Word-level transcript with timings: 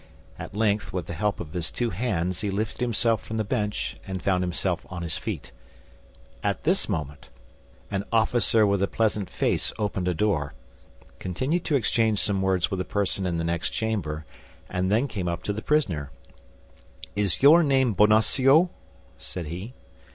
At 0.39 0.55
length, 0.55 0.91
with 0.91 1.05
the 1.05 1.13
help 1.13 1.39
of 1.39 1.53
his 1.53 1.69
two 1.69 1.91
hands 1.91 2.41
he 2.41 2.49
lifted 2.49 2.81
himself 2.81 3.23
from 3.23 3.37
the 3.37 3.43
bench, 3.43 3.97
and 4.07 4.19
found 4.23 4.43
himself 4.43 4.83
on 4.89 5.03
his 5.03 5.15
feet. 5.15 5.51
At 6.43 6.63
this 6.63 6.89
moment 6.89 7.29
an 7.91 8.03
officer 8.11 8.65
with 8.65 8.81
a 8.81 8.87
pleasant 8.87 9.29
face 9.29 9.71
opened 9.77 10.07
a 10.07 10.15
door, 10.15 10.55
continued 11.19 11.65
to 11.65 11.75
exchange 11.75 12.17
some 12.19 12.41
words 12.41 12.71
with 12.71 12.81
a 12.81 12.83
person 12.83 13.27
in 13.27 13.37
the 13.37 13.43
next 13.43 13.69
chamber 13.69 14.25
and 14.71 14.91
then 14.91 15.07
came 15.07 15.27
up 15.27 15.43
to 15.43 15.53
the 15.53 15.61
prisoner. 15.61 16.09
"Is 17.15 17.43
your 17.43 17.61
name 17.61 17.93
Bonacieux?" 17.93 18.69
said 19.19 19.45
he. 19.45 19.75